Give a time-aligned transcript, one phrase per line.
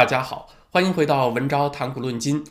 [0.00, 2.42] 大家好，欢迎回到文昭谈古论今。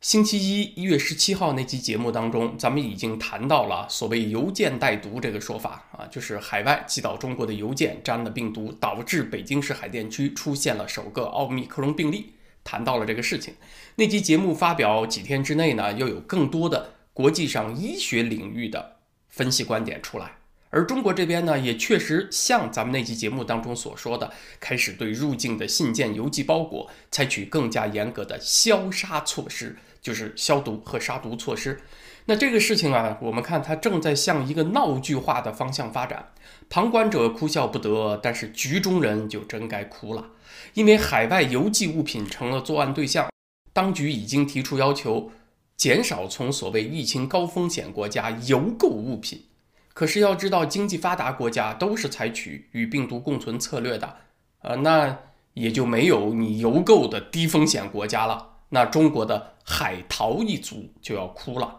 [0.00, 12.32] 星期一，一月十七号那期节目当中，咱们已经谈到了所谓“邮件带毒”这个说法啊，就是海外寄到中国的邮件沾了病毒，导致北京市海淀区出现了首个奥密克戎病例。
[12.64, 13.54] 谈到了这个事情，
[13.94, 18.96] 那期节目发表几天之内呢，又有更多的国际上医学领域的
[19.28, 20.32] 分析观点出来。
[20.70, 31.80] 而中国这边呢，也确实像咱们那期节目当中所说的，开始对入境的信件、邮寄包裹采取更加严格的消杀措施，就是消毒和杀毒措施。
[32.26, 36.32] 那这个事情啊，我们看它正在向一个闹剧化的方向发展。
[36.68, 40.30] 旁观者哭笑不得，但是局中人就真该哭了，
[40.74, 43.30] 因为海外邮寄物品成了作案对象，
[43.72, 45.30] 当局已经提出要求，
[45.76, 49.44] 减少从所谓疫情高风险国家邮购物品。
[49.96, 54.16] 可是要知道，经济发达国家都是采取与病毒共存策略的，
[54.60, 55.20] 呃，那
[55.54, 58.56] 也就没有你邮购的低风险国家了。
[58.68, 61.78] 那中国的海淘一族就要哭了。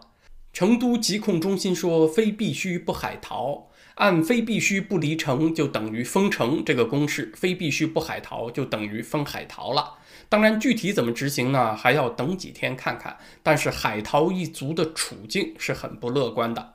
[0.52, 9.94] 成都疾控中心说，非必须不海淘，按非必须不离城就等于封城这个公式，非必须不海淘就等于封海淘了。
[10.28, 13.16] 当然，具体怎么执行呢，还要等几天看看。
[13.44, 16.74] 但是海淘一族的处境是很不乐观的。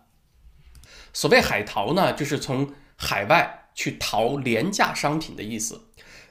[1.14, 5.80] 所谓海淘呢，就是从海外去淘廉价商品的意思。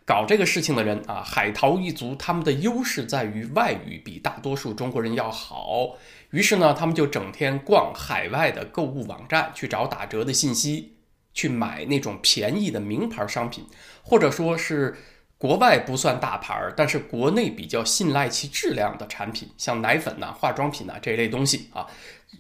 [0.05, 5.97] 搞这个事情的人啊，海淘一族，他们的优势在于外语比大多数中国人要好。
[6.30, 10.96] 于是呢，他们就整天逛海外的购物网站，去找打折的信息，
[11.33, 13.64] 去买那种便宜的名牌商品，
[14.02, 14.96] 或者说是
[15.39, 21.86] 国外不算大牌，但是国内比较信赖其质量的产品，像奶粉呐、化妆品呐这一类东西啊，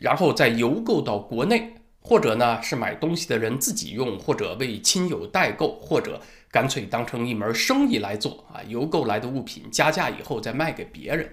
[0.00, 1.74] 然后再邮购到国内。
[2.12, 8.60] 或者呢，是买东西的人自己用，或者为亲友代购，或者干脆当成一门生意来做啊。
[8.68, 11.26] 邮购来的物品加价以后再卖给别人。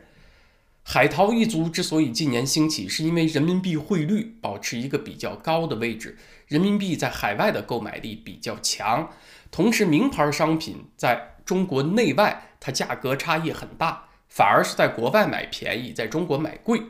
[0.83, 9.11] 海淘一族之所以近年兴起，是因为人民币汇率保持一个比较高的位置，人民币在海外的购买力比较强，
[9.51, 16.81] 同时名牌商品在中国内外它价格差异很大，反而是在国外买便宜，在中国买贵。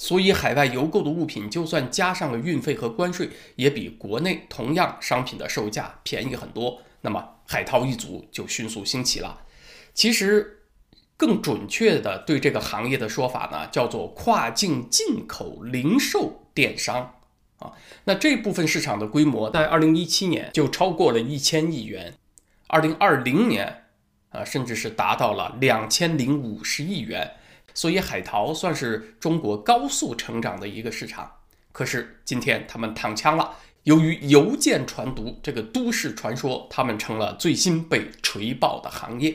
[0.00, 6.80] 所以，海外邮购的物品，就算加上了运费和关税，也比国内同样商品的售价便宜很多。
[7.02, 9.42] 那么，海淘一族就迅速兴起了。
[9.92, 10.62] 其实，
[11.18, 17.16] 更准确的对这个行业的说法呢，叫做跨境进口零售电商
[17.58, 17.74] 啊。
[18.04, 22.14] 那这部分市场的规模，在二零一七年就超过了一千亿元，
[22.68, 23.84] 二零二零年
[24.30, 27.32] 啊，甚至是达到了两千零五十亿元。
[27.74, 31.30] 所以海淘算是中国高速成长的一个市场，
[31.72, 33.56] 可是今天他们躺枪了。
[33.84, 39.34] 由于邮件传毒这个都市传说，他们成了最新被锤爆的行业。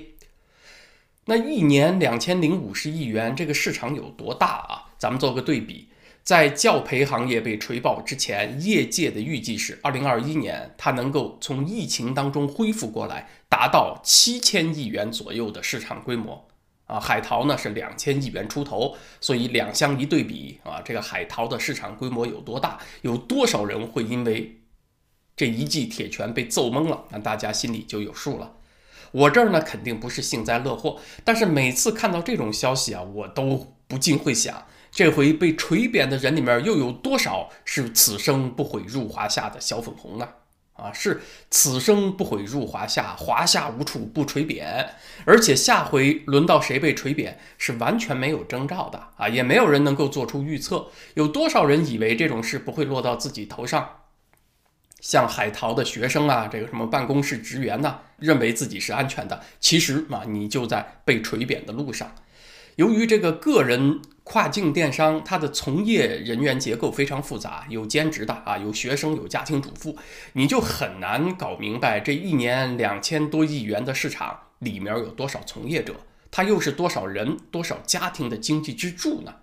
[1.25, 4.94] 那一年两千零五十亿元，这个市场有多大啊？
[5.00, 5.90] 咱们做个对比，
[6.22, 16.47] 在教培行业被锤爆之前，业界的预计是二零二一年它能够从疫情当中恢复过来，达到七千亿元左右的市场规模。
[16.88, 22.79] 啊，海淘呢是两千亿元出头，所以两相一对比啊，这个海淘的市场规模有多大？
[23.01, 24.62] 有多少人会因为
[25.35, 27.06] 这一记铁拳被揍懵了？
[27.09, 28.53] 那大家心里就有数了。
[29.12, 40.28] 我这儿呢肯定不是幸灾乐祸，但是每次看到这种消息啊，我都不禁会想，这回被锤扁的人里面又有多少是此生不悔入华夏的小粉红呢？
[40.75, 44.94] 啊，是此生不悔入华夏，华夏无处不垂扁。
[45.25, 50.88] 而且下回轮到谁被垂扁，是完全没有征兆的啊，也没有人能够做出预测。
[51.14, 54.02] 有多少人以为这种事不会落到自己头上？
[55.00, 62.14] 像海淘的学生啊，这个什么办公室职员呢，认为自己是安全的，其实嘛，你就在被垂扁的路上。
[62.75, 69.97] 由于这个个人跨境电商，它的从业人员结构非常复杂，有兼职的啊，有学生，有家庭主妇，
[70.34, 75.96] 你就很难搞明白这一年两千多亿元的市场里面有多少从业者，
[76.31, 79.35] 他又是多少人、多少家庭的经济支柱呢？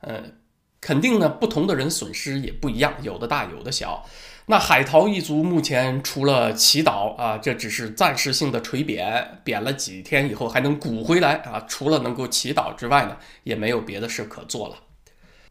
[0.00, 0.24] 呃，
[0.82, 4.04] 肯定呢，不同的人损失也不一样，有的大，有的小。
[4.46, 11.64] 那海淘一族目前除了祈祷啊，这只是暂时性的垂扁，扁了几天以后还能鼓回来啊。
[11.68, 14.74] 除了能够祈祷之外呢，也没有别的事可做了。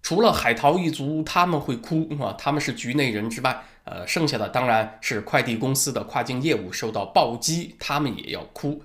[0.03, 8.83] 除了海淘一族他们会哭啊，他们是局内人之外，呃，剩下的当然是快递公司的跨境业务受到暴击，他们也要哭。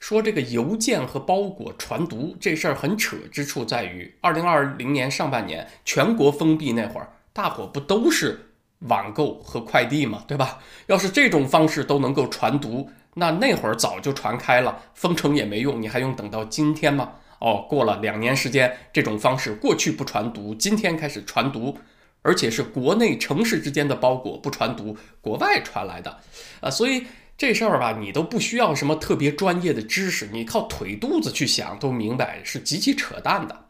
[0.00, 8.44] 说这个邮件和包裹传毒这事儿很扯之处在于，二零二零年上半年全国封闭那会儿，大伙不都是？
[8.82, 10.60] 网购和快递吗，对吧？
[10.86, 17.14] 要是这种方式都能够传毒，那那会儿早就传开了，封城也没用，你还用等到今天吗？
[17.40, 21.76] 哦，过了两年时间，这种方式过去不传毒，今天开始传毒，
[22.22, 26.16] 而且是国内城市之间的包裹不传毒，国外传来的，
[26.60, 27.04] 啊，所以
[27.38, 33.66] 这事儿吧，你都不需要什么特别专业的知识，你靠腿肚子去想都明白是极其扯淡的。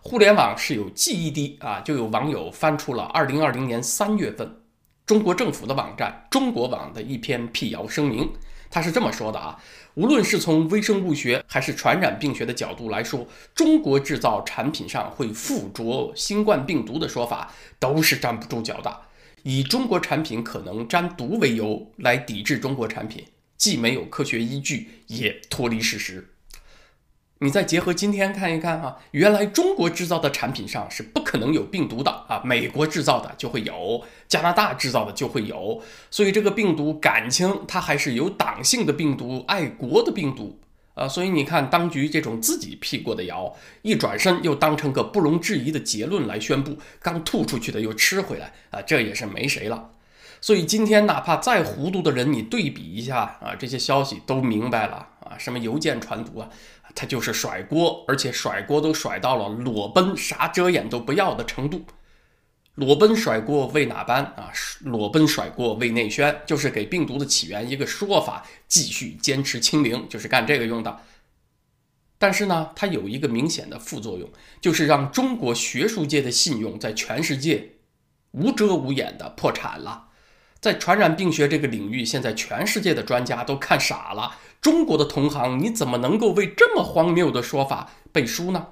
[0.00, 4.56] 互联网是有记忆的啊，就有网友翻出了二零二零年三月份
[5.06, 8.28] 中国政府的网站中国网的一篇辟谣声明。
[8.68, 9.56] 他是这么说的啊，
[9.94, 19.02] 无论是从微生物学还是传染病学的角度来说，中国制造产品上会附着新冠病毒的说法都是站不住脚的。
[19.42, 23.24] 以中国产品可能沾毒为由来抵制中国产品，
[23.56, 26.28] 既没有科学依据，也脱离事实。
[27.38, 40.60] 你再结合今天看一看啊，原来中国制造的产品上是不可能有病毒的啊，美国制造的就会有，加拿大制造的就会有，所以这个病毒感情它还是有党性的病毒，爱国的病毒
[40.94, 49.90] 啊，所以你看当局这种自己辟过的谣，一转身又当成个不容置疑的结论来宣布，刚吐出去的又吃回来啊，这也是没谁了。
[50.40, 56.50] 所以今天哪怕再糊涂的人，你对比一下啊，这些消息都明白了啊，什么邮件传毒啊，
[56.94, 61.84] 他就是甩锅，而且甩锅都甩到了裸奔、啥遮掩都不要的程度。
[62.76, 64.50] 裸奔甩锅为哪般啊？
[64.80, 71.00] 裸奔甩锅为内宣，就是给病毒的起源一个说法，继续坚持清零，就是干这个用的。
[72.18, 74.30] 但是呢，它有一个明显的副作用，
[74.60, 77.72] 就是让中国学术界的信用在全世界
[78.30, 80.08] 无遮无掩的破产了。
[80.58, 84.36] 在传染病学这个领域，现在全世界的专家都看傻了。
[84.60, 88.68] 中国的同行，你怎么能够为这么荒谬的说法背书呢？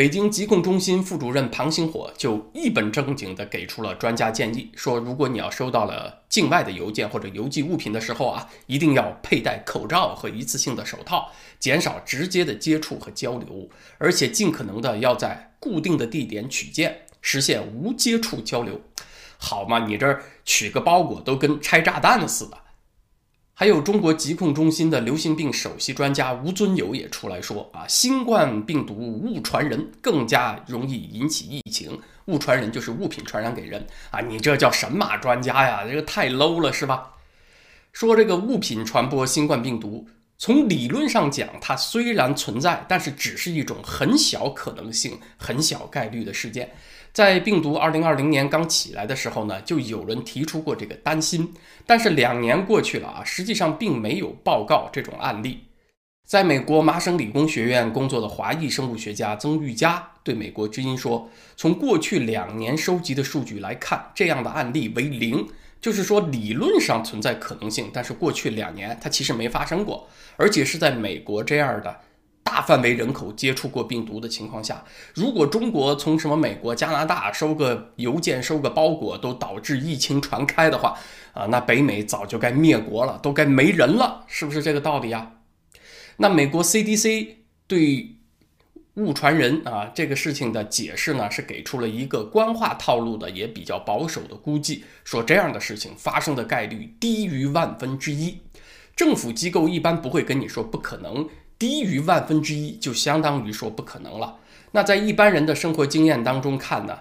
[0.00, 13.68] 北京疾控中心副主任庞星火就一本正经地给出了专家建议，说如果你要收到了境外的邮件或者邮寄物品的时候啊，一定要佩戴口罩和一次性的手套，减少直接的接触和交流，
[13.98, 18.80] 而且尽可能的要在固定的地点取件，实现无接触交流。
[19.36, 22.56] 好嘛，你这取个包裹都跟拆炸弹似的。
[23.60, 32.00] 还有中国疾控中心的流行病首席专家吴尊友也出来说啊，新冠病毒误传人更加容易引起疫情。
[32.24, 35.84] 误传人就是物品传染给人啊，你这叫神马专家呀？
[35.86, 37.10] 这个太 low 了是吧？
[37.92, 40.08] 说这个物品传播新冠病毒，
[40.40, 46.70] 从理论上讲，它虽然存在，但是只是一种很小可能性、很小概率的事件。
[47.12, 51.52] 在病毒二零二零年刚起来的时候呢，就有人提出过这个担心。
[51.84, 55.64] 但是两年过去了啊，实际上并没有报告这种案例。
[56.26, 65.46] 在美国麻省理工学院工作的华裔生物学家曾玉佳对美国之音说：“从过去两年收集的数据来看，这样的案例为零，
[65.80, 72.00] 就是说理论上存在可能性，但是过去两年它其实没发生过，而且是在美国这样的。”
[72.42, 74.82] 大范围人口接触过病毒的情况下，
[75.14, 80.98] 如果中国从什么美国、加拿大收个邮件、收个包裹都导致疫情传开的话，
[81.32, 85.34] 啊，那北美早就该灭国了，都该没人了，是不是这个道理啊？
[86.16, 87.28] 那美国 CDC
[87.68, 88.16] 对
[89.00, 98.38] 误传人啊这个事情的解释呢，是给出了一个官话套路的，也比较保守的估计，说这样的事情发生的概率低于万分之一。
[98.94, 101.28] 政府机构一般不会跟你说不可能。
[101.58, 104.38] 低于万分之一就相当于说不可能了。
[104.72, 107.00] 那在一般人的生活经验当中看呢，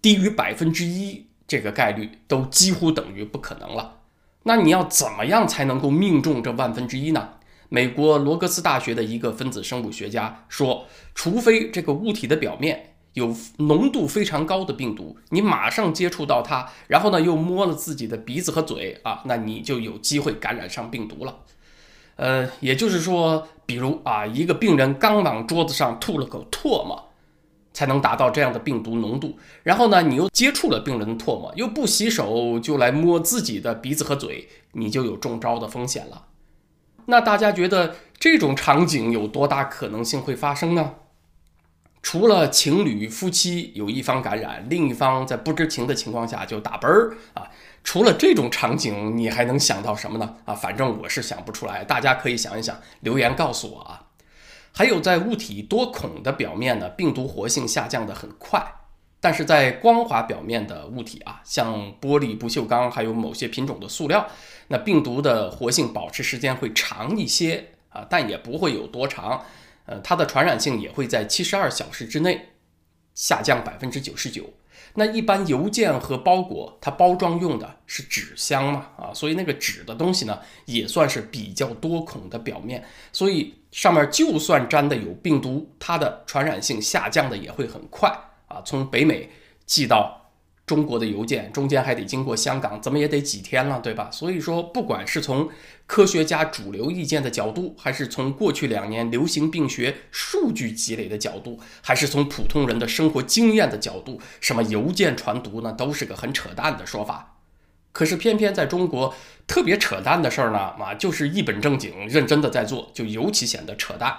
[0.00, 3.96] 低于百分之一这个概率都几乎等于不可能了。
[4.44, 7.30] 那你要怎么样才能够命中这万分之一呢？
[7.70, 21.40] 美国罗格斯大学的一个分子生物学家说，除非这个物体的表面有浓度非常高的病毒，你马上接触到它，然后呢又摸了自己的鼻子和嘴啊，那你就有机会感染上病毒了。
[22.16, 27.10] 呃，也就是说，比如啊，一个病人刚往桌子上吐了口唾沫，
[27.72, 29.38] 才能达到这样的病毒浓度。
[29.62, 36.24] 然后呢，你又接触了病人的唾沫，又不洗手就来摸自己的鼻子和嘴，你就有中招的风险了。
[37.10, 40.94] 那大家觉得这种场景有多大可能性会发生呢？
[42.02, 47.48] 除了情侣夫妻有一方感染，另一方在不知情的情况下就打啵儿啊。
[47.82, 50.36] 除了这种场景，你还能想到什么呢？
[50.44, 51.82] 啊，反正我是想不出来。
[51.82, 54.04] 大家可以想一想，留言告诉我啊。
[54.72, 58.60] 还有，在物体多孔的表面呢，病毒活性下降的很快；
[59.20, 64.28] 但是在光滑表面的物体啊，像玻璃、不锈钢，还有某些品种的塑料，
[64.68, 69.44] 那病毒的活性保持时间会长一些啊，但也不会有多长。
[69.86, 72.50] 呃，它的传染性也会在七十二小时之内
[73.14, 74.44] 下降百分之九十九。
[74.94, 88.10] 那一般邮件和包裹，它包装用的是纸箱嘛，啊，所以那个纸的东西呢，也算是比较多孔的表面，所以上面就算粘的有病毒，它的传染性下降的也会很快
[88.48, 88.60] 啊。
[88.64, 89.30] 从北美
[89.64, 90.16] 寄到。
[90.68, 94.10] 中国的邮件中间还得经过香港，怎么也得几天了，对吧？
[94.12, 95.48] 所以说，不管是从
[95.86, 107.38] 科学家主流意见的角度，还是从过去两年流行病学数据积累的角度，还是从普通人的生活经验的角度，什么邮件传毒呢，都是个很扯淡的说法。
[107.92, 109.14] 可是偏偏在中国，
[109.46, 114.14] 特别扯淡的事儿呢，啊，就是一本正经、认真的在做，就尤其显得扯淡。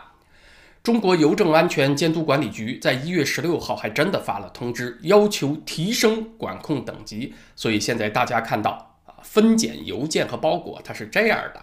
[0.81, 7.33] 中国邮政安全监督管理局在一月十六号还真的发了通知，要求提升管控等级。
[7.55, 11.61] 所以现在大家看到啊，分拣邮件和包裹，它是这样的：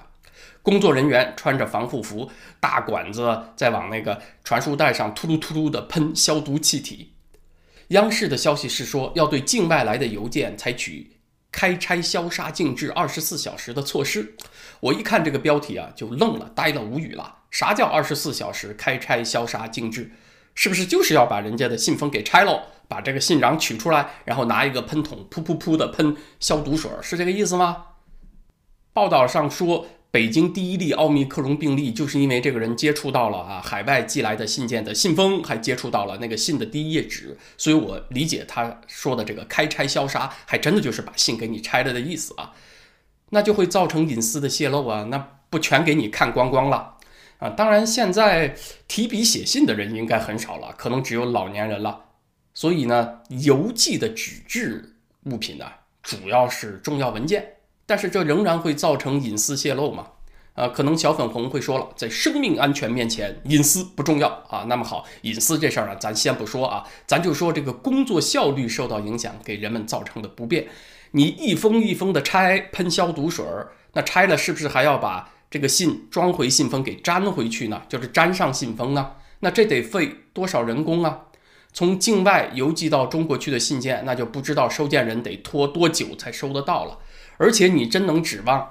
[0.60, 2.30] 工作人员穿着防护服，
[2.60, 7.14] 大管子在往那个传输带上突突突突的喷消毒气体。
[7.88, 11.16] 央视的消息是说，要对境外来的邮件采取
[11.50, 14.36] 开拆消杀静置二十四小时的措施。
[14.80, 17.34] 我一看这个标题啊，就愣了，呆了，无语了。
[17.56, 20.10] 啥叫二十四小时开拆消杀静置？
[20.54, 27.84] 是不是就是要把人家的信封给拆喽，把这个信瓤取出来，然后拿一个喷筒噗噗噗的喷消毒水，是这个意思吗？
[28.92, 42.52] 报道上说，北京第一例奥密克戎病例就是因为这个人接触到了啊海外寄来的信件的信封，还接触到了那个信的第一页纸，所以我理解他说的这个开拆消杀，还真的就是把信给你拆了的意思啊，
[43.30, 46.95] 那就会造成隐私的泄露啊，那不全给你看光光了？
[47.38, 48.56] 啊，当然，现在
[48.88, 52.04] 提笔写信的人应该很少了，可能只有老年人了。
[52.54, 55.66] 所以呢，邮寄的纸质物品呢，
[56.02, 60.06] 主要是重要文件，但是这仍然会造成隐私泄露嘛？
[60.54, 64.64] 啊，可能小粉红会说了，在生命安全面前，隐私不重要啊。
[64.66, 70.66] 那么好，隐私这事儿呢，咱先不说啊，咱就说这个工作效率受到影响，给人们造成的不便。
[71.10, 75.30] 你一封一封的拆，喷消毒水儿，那拆了是不是还要把？
[75.56, 81.22] 这个信装回信封给粘回去呢，就是粘上信封呢，那这得费多少人工啊？
[81.72, 86.98] 从境外邮寄到中国去的信件，那就不知道收件人得拖多久才收得到了。
[87.38, 88.68] 而且你真能指望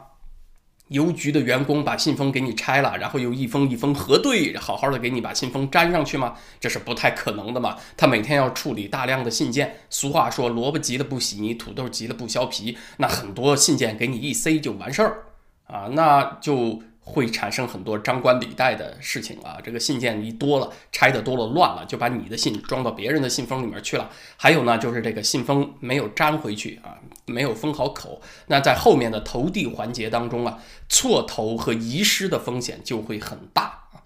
[0.90, 6.36] 邮局的员工把信封给你拆了，然后又一封一封核对，好好的给你把信封粘上去吗？
[6.60, 7.78] 这是不太可能的嘛。
[7.98, 15.24] 他每天要处理大量的信件，俗话说萝卜急了不洗泥，土豆急了不削皮，那很多信件给你一塞就完事儿。
[15.68, 19.58] 啊，那就会产生很多张冠李戴的事情啊。
[19.64, 24.10] 这个信件一多了，拆的多了，乱了，就把你的信装到别人的信封里面去了。
[24.38, 34.02] 还有呢，就是这个信封没有粘回去啊，没有封好口，那在后面的投递环节当中啊，错投和遗失的风险就会很大啊。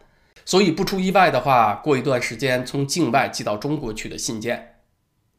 [0.46, 4.76] 所以不出意外的话，过一段时间从境外寄到中国去的信件。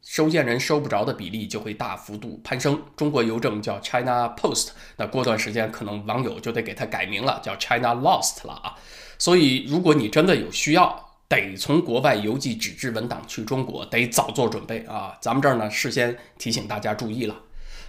[0.03, 2.81] 收件人收不着的比例就会大幅度攀升。
[2.95, 8.75] 中国邮政叫 China Post，那过段时间可能网友就得给它改名了，叫 China Lost 了啊。
[9.17, 15.15] 所以，如果你真的有需要，得从国外邮寄纸质文档去中国，得早做准备啊。
[15.21, 17.35] 咱们这儿呢，事先提醒大家注意了。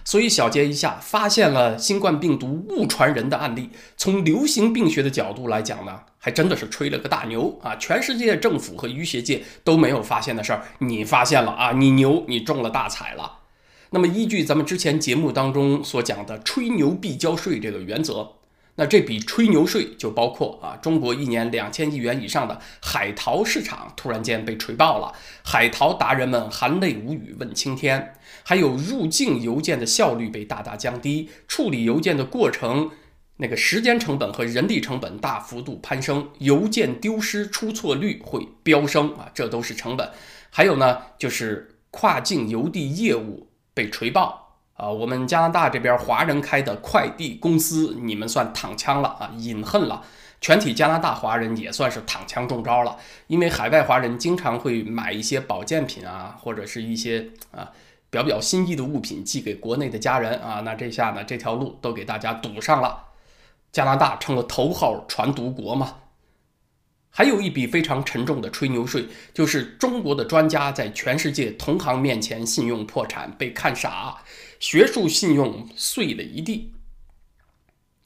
[0.05, 7.75] 所以小结一下，发现了新冠病毒误传人的案例，从流行病学的角度来讲呢，还真的是吹了个大牛啊！
[7.77, 11.71] 全世界政府和医学界都没有发现的事儿，你发现了啊！
[11.71, 13.39] 你牛，你中了大彩了。
[13.91, 18.33] 那么依据咱们之前节目当中所讲的“吹牛必交税”这个原则。
[18.75, 28.01] 那这笔吹牛税就包括啊，中国一年两千亿元以上的海淘市场突然间被吹爆了，海淘达人们含泪无语问青天；
[28.43, 32.91] 还有入境邮件的效率被大大降低，处理邮件的过程
[33.37, 40.11] 那个时间成本和人力成本大幅度攀升，邮件丢失出错率会飙升啊，这都是成本。
[40.49, 44.41] 还有呢，就是跨境邮递业务被锤爆。
[44.75, 50.03] 啊，我们加拿大这边华人开的快递公司，你们算躺枪了啊，饮恨了。
[50.41, 52.97] 全体加拿大华人也算是躺枪中招了，
[53.27, 57.71] 因为海外华人经常会买一些保健品啊，或者是一些啊
[58.13, 63.05] 表表心意的物品寄给国内的家人啊，那这下呢，这条路都给大家堵上了。
[63.71, 65.95] 加拿大成了头号传毒国嘛。
[67.09, 74.21] 还有一笔非常沉重的吹牛税，就是中国的专家在全世界同行面前信用破产，被看傻。
[74.59, 76.71] 学术信用碎了一地，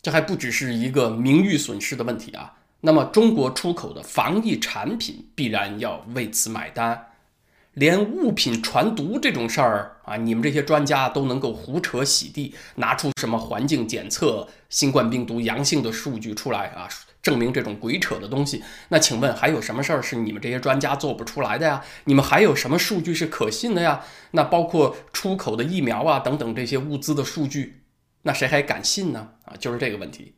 [0.01, 2.53] 这还不只是一个名誉损失的问题啊！
[2.79, 7.07] 那么中国出口的防疫产品必然要为此买单，
[7.77, 16.89] 连物品传毒这种事儿啊，你们这些专家都能够胡扯洗地，拿出什么环境检测新冠病毒阳性的数据出来啊？
[17.21, 18.63] 证明这种鬼扯的东西。
[18.89, 21.83] 那请问还有什么事儿是你们这些专家做不出来的呀？
[22.05, 24.01] 你们还有什么数据是可信的呀？
[24.31, 27.81] 那包括出口的疫苗啊等等这些物资的数据，
[28.23, 29.29] 那谁还敢信呢？
[29.45, 30.33] 啊，就是这个问题。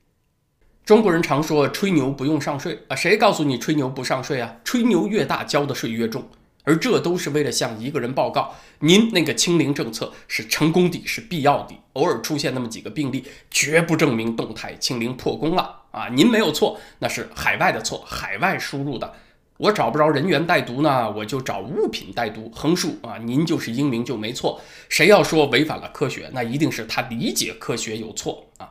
[0.84, 4.58] 中国人常说吹牛不用上税啊，谁告诉你吹牛不上税啊？
[4.66, 6.28] 吹牛越大，交的税越重。
[6.70, 11.74] 而这都是为了向一个人报告，您那个清零政策是成功的，是必要的。
[11.94, 16.08] 偶尔出现那么几个病例，绝不证明动态清零破功了啊！
[16.10, 19.12] 您没有错，那是海外的错，海外输入的。
[19.58, 24.62] 我找不着人员带毒呢，我就找物品带毒，横竖啊，您就是英明就没错。
[24.90, 28.70] 谁要说违反了科学，那一定是他理解科学有错啊！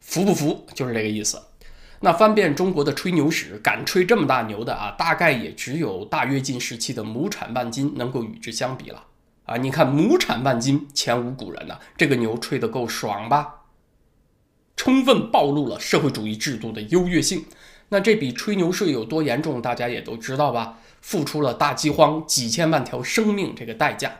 [0.00, 0.66] 服不服？
[0.74, 1.38] 就是这个意思。
[2.02, 9.04] 那翻遍中国的吹牛史，敢吹这么大牛的啊，大概也只有大跃进时期的亩产万斤能够与之相比了
[9.44, 9.58] 啊！
[9.58, 13.56] 你看亩产万斤，前无古人呐，这个牛吹得够爽吧？
[14.76, 17.44] 充分暴露了社会主义制度的优越性。
[17.90, 20.78] 那这笔吹牛税有多严重，大家也都知道吧？
[21.02, 24.12] 付出了大饥荒、几千万条生命这个代价。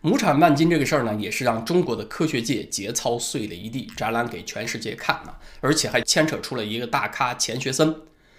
[0.00, 5.34] 亩产万斤这个事儿呢，也是让中国的科学界节操碎了一地，展览给全世界看呢。
[5.60, 7.94] 而且还牵扯出了一个大咖钱学森，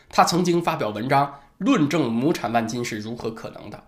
[0.07, 3.83] 他曾经发表文章论证亩产万斤是如何可能的。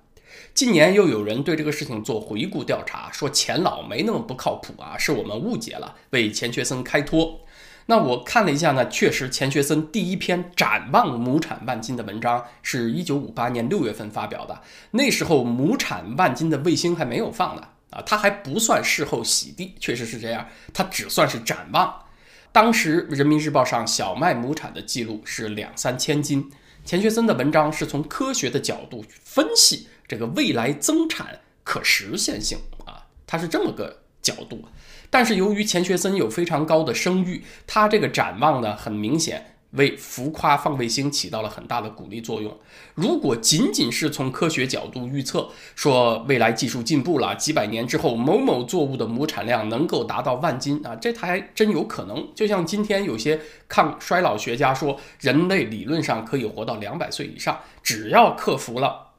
[0.53, 7.39] 近年又有人对这个事情做回顾调查，说钱老没那么不靠谱啊，是我们误解了，为钱学森开脱。
[7.87, 14.61] 那我看了一下呢，确实钱学森第一篇展望亩产万斤的文章是一九五八年六月份发表的，
[14.91, 21.93] 那时候亩产万斤的卫星还没有放呢，啊，他还不算事后洗地，确实是这样，他只算是展望。
[22.53, 26.51] 当时人民日报上小麦亩产的记录是两三千斤，
[26.85, 34.65] 钱学森的文章是从科学的角度分析这个未来增产可实现性啊，他是这么个角度。
[35.11, 42.57] 但是由于钱学森有非常高的声誉，他这个展望呢，很明显为浮夸放卫星起到了很大的鼓励作用。
[42.95, 52.29] 如果仅仅是从科学角度预测，说未来技术进步了，几百年之后某某作物的亩产量能够达到万斤啊，这还真有可能。
[52.33, 59.11] 就像今天有些抗衰老学家说，人类理论上可以活到两百岁以上，只要克服了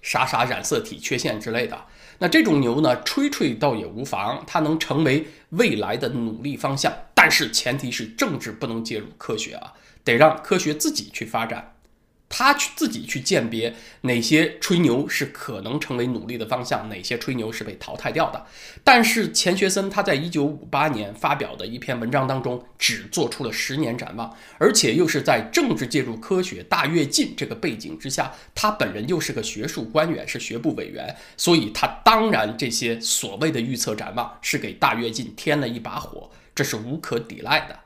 [0.00, 1.86] 啥啥染色体缺陷之类的。
[2.18, 9.72] 那这种牛呢，吹吹倒也无妨，它能成为未来的努力方向，但是前提是政治不能介入科学啊，
[10.04, 11.71] 得让科学自己去发展。
[12.34, 18.46] 他去自己去鉴别哪些吹牛是可能成为努力的方向，哪些吹牛是被淘汰掉的。
[18.82, 37.78] 但是钱学森他在一九五八年发表的一篇文章当中，只做出了十年展望，而且又是在政治介入科学大跃进这个背景之下，他本人又是个学术官员，是学部委员，所以他当然这些所谓的预测展望是给大跃进添了一把火，这是无可抵赖的。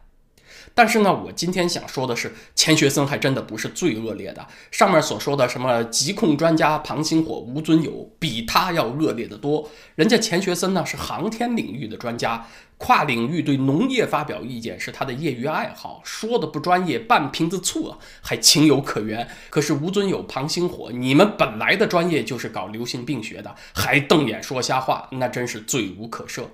[0.75, 4.47] 但是呢，我今天想说的是，钱学森还真的不是最恶劣的。
[4.71, 9.69] 上面所说的什么疾控专家庞星火、吴尊友，比他要恶劣的多。
[9.95, 12.47] 人家钱学森呢是航天领域的专家，
[12.79, 19.27] 跨领域对农业发表意见是他的业余爱好，说的不专业，半瓶子醋啊，还情有可原。
[19.49, 26.45] 可是吴尊友、庞星火，你们本来的专业就是搞流行病学的，还瞪眼说瞎话，那真是罪无可赦。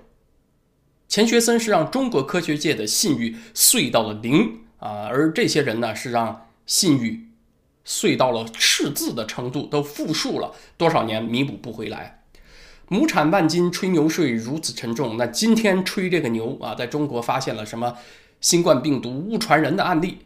[1.13, 7.27] 钱学森是让中国科学界的信誉碎到了零啊，而这些人呢是让信誉
[7.85, 12.23] 碎到了赤字的程度，都负数了多少年弥补不回来。
[12.87, 17.95] 亩产万斤吹牛税如此沉重，那今天吹这个牛啊，在中国发现了什么
[18.41, 20.17] 新冠病毒误传人的案例，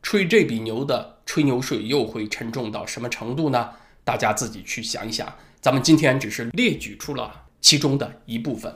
[0.00, 3.70] 吹这笔牛的吹牛税又会沉重到什么程度呢？
[4.04, 5.26] 大家自己去想一想。
[5.60, 8.72] 咱们今天只是列举出了其中的一部分。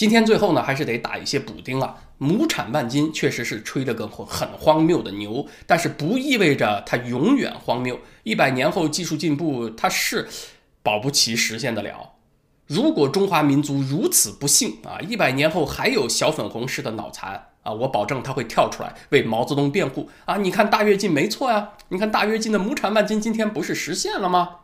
[0.00, 1.94] 今天最后呢，还是得打一些补丁啊。
[2.16, 8.00] 亩产万斤确实是吹了个很荒谬的牛，但是不意味着它永远荒谬。
[8.22, 10.26] 一百年后技术进步，它是
[10.82, 12.12] 保不齐实现得了。
[12.66, 20.38] 如果中华民族如此不幸啊，一百年后还有小粉红式的脑残啊，我保证他会跳出来为毛泽东辩护啊！
[20.38, 24.60] 你看大跃进没错呀，你看大跃进的亩产万斤今天不是实现了吗？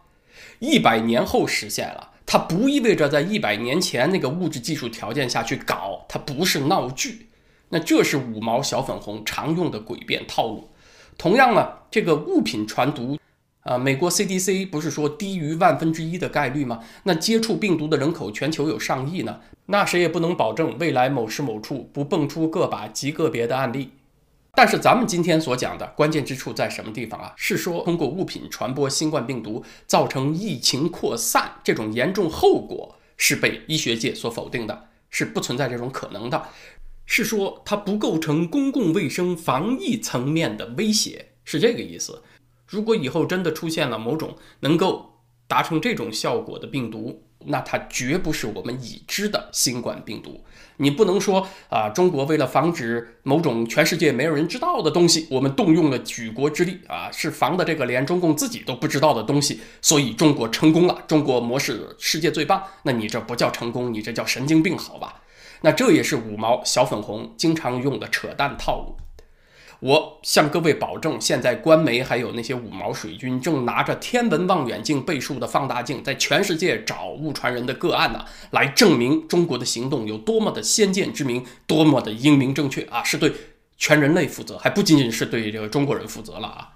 [0.61, 2.13] 一百年后实现了。
[2.27, 7.29] 它不意味着在一百年前那个物质技术条件下去搞，它不是闹剧。
[7.69, 10.69] 那这是五毛小粉红常用的诡辩套路。
[11.17, 13.17] 同样呢，这个物品传毒，
[13.61, 16.81] 啊，美国 CDC 不是说低于万分之一的概率吗？
[17.05, 23.93] 那接触病毒的人口全球有上亿呢，那谁也不能保证未来某时某处不蹦出个把极个别的案例。
[24.57, 27.35] 但是咱们今天所讲的关键之处在什么地方啊？
[27.37, 36.49] 是说通过物品传播新冠病毒，造成疫情扩散这种严重后果是被医学界所否定的，是不存在这种可能的。
[37.05, 42.23] 是说它不构成公共卫生防疫层面的威胁，是这个意思。
[42.67, 50.45] 如果以后真的出现了某种能够达成这种效果的病毒，那它绝不是我们已知的新冠病毒。
[50.79, 62.63] 你不能说啊，中国为了防止某种全世界没有人知道的东西，我们动用了举国之力啊，是防的这个连中共自己都不知道的东西，所以中国成功了，中国模式世界最棒。
[62.83, 65.23] 那你这不叫成功，你这叫神经病，好吧？
[65.63, 68.97] 那这也是五毛小粉红经常用的扯淡套路。
[69.81, 83.33] 我向各位保证，现在官媒还有那些五毛水军正拿着天文望远镜倍数的放大镜，在全世界找误传人的个案呢，来证明中国的行动有多么的先见之明，多么的英明正确啊，是对
[83.77, 86.73] 全人类负责，还不仅仅是对这个中国人负责了啊。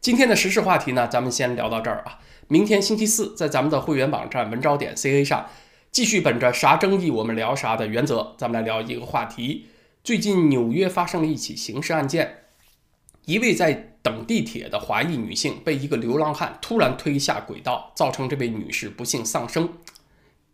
[0.00, 2.20] 今天的时事话题呢，咱们先聊到这儿啊。
[2.46, 5.46] 明天星期四，在咱们的会员网站文招点 ca 上，
[5.90, 9.66] 继续本着啥争议我们聊啥的原则，咱们来聊一个话题。
[10.06, 12.44] 最近纽约发生了一起刑事案件，
[13.24, 19.68] 一位在等地铁的华裔女性被一个流浪汉突然推下轨道，造成这位女士不幸丧生。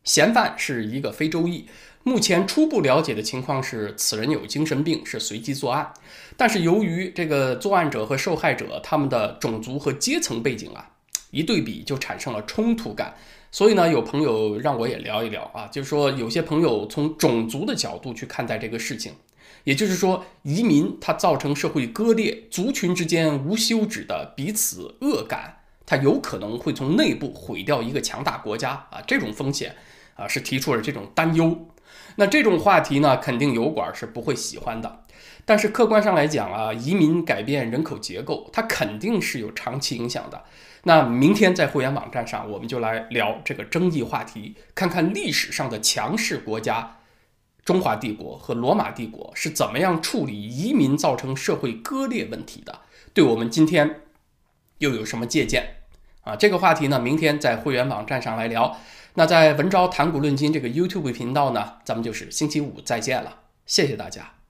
[0.04, 1.66] 嫌犯是一个非洲裔，
[2.02, 5.92] 目前初步了解的情况是此人有精神病，是随机作案。
[6.38, 10.92] 但是由于这个作案者和受害者他们的种族和阶层背景啊，
[11.30, 13.14] 一对比就产生了冲突感。
[13.50, 19.12] 所以呢，有朋友让我也聊一聊啊，就是说有些朋友从种族的角度去看待这个事情。
[19.64, 29.00] 也就是说，移民它造成社会割裂，族群之间无休止的彼此恶感，它有可能会从内部毁掉一个强大国家啊！
[29.06, 29.76] 这种风险
[30.16, 31.68] 啊，是提出了这种担忧。
[32.16, 35.04] 那这种话题呢，肯定油管是不会喜欢的。
[35.44, 40.42] 但是客观上来讲啊，移民改变人口结构，它肯定是有长期影响的。
[40.84, 46.96] 那明天在会员网站上，我们就来聊这个争议话题，看看历史上的强势国家。
[47.64, 52.80] 中华帝国和罗马帝国是怎么样处理移民造成社会割裂问题的？
[53.14, 54.00] 对我们今天
[54.78, 55.76] 又有什么借鉴
[56.22, 56.34] 啊？
[56.34, 58.76] 这个话题呢，明天在会员网站上来聊。
[59.14, 64.41] 那在文昭谈古论今这个 YouTube 频道呢，咱们就是星期五再见了，谢谢大家。